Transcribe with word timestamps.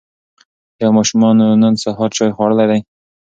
ایا 0.79 0.89
ماشومانو 0.97 1.45
نن 1.61 1.73
سهار 1.83 2.09
چای 2.17 2.31
خوړلی 2.35 2.65
دی؟ 2.71 2.79